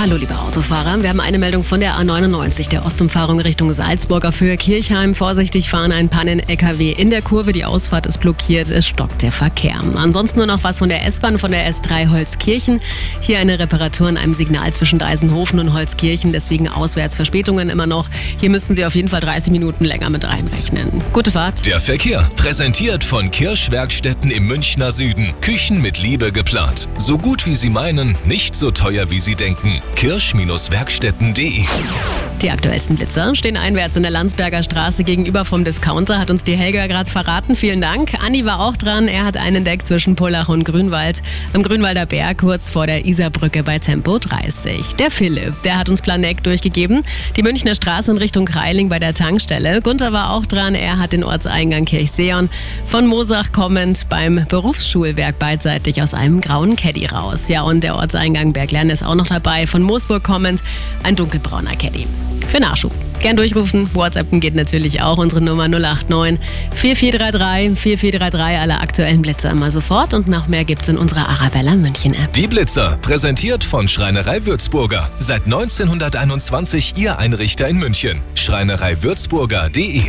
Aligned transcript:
Hallo 0.00 0.14
liebe 0.14 0.38
Autofahrer, 0.38 1.02
wir 1.02 1.08
haben 1.08 1.18
eine 1.18 1.40
Meldung 1.40 1.64
von 1.64 1.80
der 1.80 1.96
A99, 1.98 2.68
der 2.68 2.86
Ostumfahrung 2.86 3.40
Richtung 3.40 3.72
Salzburg 3.72 4.24
auf 4.26 4.40
Höhe 4.40 4.56
Kirchheim. 4.56 5.12
Vorsichtig 5.12 5.70
fahren 5.70 5.90
ein 5.90 6.08
Pannen-LKW 6.08 6.92
in 6.92 7.10
der 7.10 7.20
Kurve, 7.20 7.50
die 7.50 7.64
Ausfahrt 7.64 8.06
ist 8.06 8.20
blockiert, 8.20 8.70
es 8.70 8.86
stockt 8.86 9.22
der 9.22 9.32
Verkehr. 9.32 9.80
Ansonsten 9.96 10.38
nur 10.38 10.46
noch 10.46 10.62
was 10.62 10.78
von 10.78 10.88
der 10.88 11.04
S-Bahn, 11.04 11.36
von 11.36 11.50
der 11.50 11.68
S3 11.68 12.10
Holzkirchen. 12.10 12.80
Hier 13.20 13.40
eine 13.40 13.58
Reparatur 13.58 14.08
in 14.08 14.16
einem 14.16 14.34
Signal 14.34 14.72
zwischen 14.72 15.00
Deisenhofen 15.00 15.58
und 15.58 15.72
Holzkirchen, 15.72 16.32
deswegen 16.32 16.68
Auswärtsverspätungen 16.68 17.68
immer 17.68 17.88
noch. 17.88 18.08
Hier 18.38 18.50
müssten 18.50 18.76
Sie 18.76 18.86
auf 18.86 18.94
jeden 18.94 19.08
Fall 19.08 19.20
30 19.20 19.50
Minuten 19.50 19.84
länger 19.84 20.10
mit 20.10 20.24
reinrechnen. 20.24 21.02
Gute 21.12 21.32
Fahrt. 21.32 21.66
Der 21.66 21.80
Verkehr, 21.80 22.30
präsentiert 22.36 23.02
von 23.02 23.32
Kirschwerkstätten 23.32 24.30
im 24.30 24.46
Münchner 24.46 24.92
Süden. 24.92 25.34
Küchen 25.40 25.82
mit 25.82 25.98
Liebe 25.98 26.30
geplant. 26.30 26.88
So 26.98 27.18
gut 27.18 27.46
wie 27.46 27.56
Sie 27.56 27.68
meinen, 27.68 28.16
nicht 28.24 28.54
so 28.54 28.70
teuer 28.70 29.10
wie 29.10 29.18
Sie 29.18 29.34
denken 29.34 29.82
kirsch-werkstätten.de. 29.94 32.27
Die 32.42 32.52
aktuellsten 32.52 32.94
Blitzer 32.94 33.34
stehen 33.34 33.56
einwärts 33.56 33.96
in 33.96 34.04
der 34.04 34.12
Landsberger 34.12 34.62
Straße 34.62 35.02
gegenüber 35.02 35.44
vom 35.44 35.64
Discounter, 35.64 36.20
hat 36.20 36.30
uns 36.30 36.44
die 36.44 36.56
Helga 36.56 36.86
gerade 36.86 37.10
verraten. 37.10 37.56
Vielen 37.56 37.80
Dank. 37.80 38.14
Anni 38.24 38.44
war 38.44 38.60
auch 38.60 38.76
dran. 38.76 39.08
Er 39.08 39.24
hat 39.24 39.36
einen 39.36 39.56
entdeckt 39.56 39.88
zwischen 39.88 40.14
Pullach 40.14 40.48
und 40.48 40.62
Grünwald 40.62 41.20
am 41.52 41.64
Grünwalder 41.64 42.06
Berg, 42.06 42.38
kurz 42.38 42.70
vor 42.70 42.86
der 42.86 43.04
Isarbrücke 43.04 43.64
bei 43.64 43.80
Tempo 43.80 44.20
30. 44.20 44.94
Der 45.00 45.10
Philipp, 45.10 45.60
der 45.64 45.78
hat 45.78 45.88
uns 45.88 46.00
Planeck 46.00 46.44
durchgegeben. 46.44 47.02
Die 47.36 47.42
Münchner 47.42 47.74
Straße 47.74 48.12
in 48.12 48.18
Richtung 48.18 48.44
Kreiling 48.44 48.88
bei 48.88 49.00
der 49.00 49.14
Tankstelle. 49.14 49.82
Gunther 49.82 50.12
war 50.12 50.32
auch 50.32 50.46
dran. 50.46 50.76
Er 50.76 50.98
hat 50.98 51.12
den 51.12 51.24
Ortseingang 51.24 51.86
Kirchseon 51.86 52.50
von 52.86 53.08
Mosach 53.08 53.50
kommend 53.50 54.08
beim 54.08 54.46
Berufsschulwerk 54.48 55.40
beidseitig 55.40 56.00
aus 56.02 56.14
einem 56.14 56.40
grauen 56.40 56.76
Caddy 56.76 57.06
raus. 57.06 57.48
Ja, 57.48 57.62
und 57.62 57.82
der 57.82 57.96
Ortseingang 57.96 58.52
Berglern 58.52 58.90
ist 58.90 59.02
auch 59.02 59.16
noch 59.16 59.26
dabei. 59.26 59.66
Von 59.66 59.82
Moosburg 59.82 60.22
kommend 60.22 60.62
ein 61.02 61.16
dunkelbrauner 61.16 61.74
Caddy. 61.74 62.06
Für 62.48 62.60
Nachschub. 62.60 62.92
Gern 63.20 63.36
durchrufen. 63.36 63.88
WhatsAppen 63.94 64.40
geht 64.40 64.54
natürlich 64.54 65.02
auch. 65.02 65.18
Unsere 65.18 65.42
Nummer 65.42 65.68
089 65.68 66.38
4433 66.72 67.78
4433. 67.78 68.60
Alle 68.60 68.80
aktuellen 68.80 69.22
Blitzer 69.22 69.50
immer 69.50 69.70
sofort. 69.70 70.14
Und 70.14 70.28
noch 70.28 70.48
mehr 70.48 70.64
gibt's 70.64 70.88
in 70.88 70.96
unserer 70.98 71.28
Arabella 71.28 71.74
München 71.74 72.14
App. 72.14 72.32
Die 72.32 72.46
Blitzer, 72.46 72.98
präsentiert 73.02 73.64
von 73.64 73.86
Schreinerei 73.86 74.44
Würzburger. 74.46 75.10
Seit 75.18 75.44
1921 75.44 76.94
Ihr 76.96 77.18
Einrichter 77.18 77.68
in 77.68 77.76
München. 77.76 78.22
Schreinereiwürzburger.de 78.34 80.02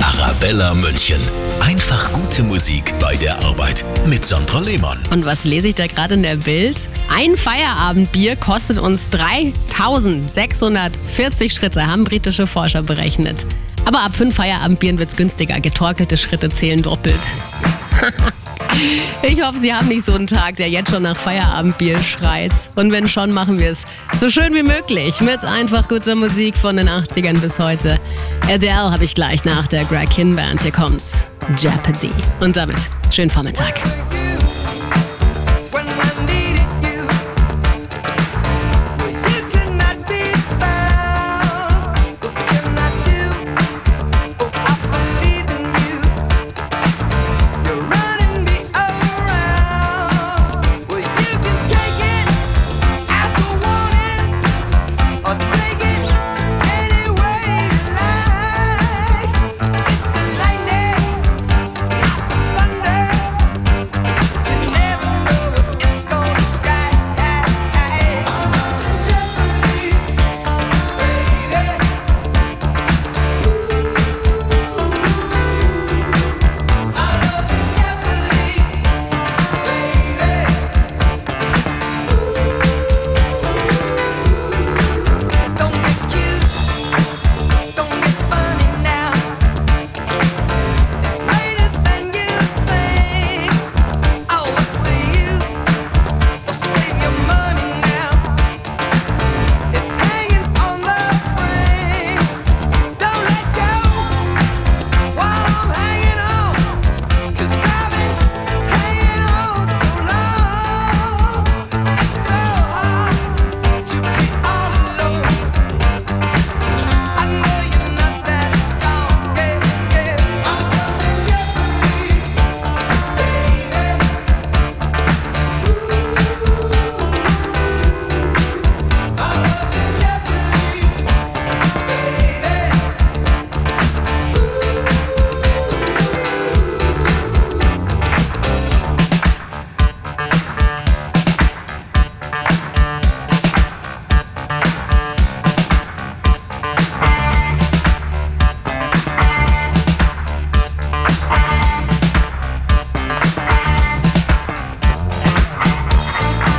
Arabella 0.00 0.74
München. 0.74 1.20
Einfach 1.60 2.12
gute 2.12 2.42
Musik 2.42 2.94
bei 3.00 3.14
der 3.16 3.38
Arbeit 3.44 3.84
mit 4.06 4.24
Sandra 4.24 4.60
Lehmann. 4.60 4.98
Und 5.10 5.24
was 5.24 5.44
lese 5.44 5.68
ich 5.68 5.74
da 5.74 5.86
gerade 5.86 6.14
in 6.14 6.22
der 6.22 6.36
Bild? 6.36 6.88
Ein 7.08 7.36
Feierabendbier 7.36 8.36
kostet 8.36 8.78
uns 8.78 9.10
3640 9.10 11.52
Schritte, 11.52 11.86
haben 11.86 12.04
britische 12.04 12.46
Forscher 12.46 12.82
berechnet. 12.82 13.44
Aber 13.84 14.02
ab 14.02 14.16
fünf 14.16 14.36
Feierabendbieren 14.36 14.98
wird 14.98 15.08
es 15.08 15.16
günstiger. 15.16 15.60
Getorkelte 15.60 16.16
Schritte 16.16 16.50
zählen 16.50 16.82
doppelt. 16.82 17.20
Ich 19.22 19.42
hoffe, 19.42 19.58
Sie 19.58 19.74
haben 19.74 19.88
nicht 19.88 20.04
so 20.04 20.14
einen 20.14 20.28
Tag, 20.28 20.56
der 20.56 20.68
jetzt 20.68 20.90
schon 20.90 21.02
nach 21.02 21.16
Feierabendbier 21.16 21.98
schreit. 21.98 22.52
Und 22.76 22.92
wenn 22.92 23.08
schon, 23.08 23.32
machen 23.32 23.58
wir 23.58 23.72
es 23.72 23.84
so 24.20 24.30
schön 24.30 24.54
wie 24.54 24.62
möglich 24.62 25.20
mit 25.20 25.44
einfach 25.44 25.88
guter 25.88 26.14
Musik 26.14 26.56
von 26.56 26.76
den 26.76 26.88
80ern 26.88 27.40
bis 27.40 27.58
heute. 27.58 27.98
Adele 28.48 28.92
habe 28.92 29.04
ich 29.04 29.14
gleich 29.14 29.44
nach 29.44 29.66
der 29.66 29.84
Greg 29.84 30.10
Kinn 30.10 30.36
Band. 30.36 30.62
Hier 30.62 30.72
kommt's. 30.72 31.26
Jeopardy. 31.56 32.10
Und 32.40 32.56
damit 32.56 32.76
schönen 33.10 33.30
Vormittag. 33.30 33.74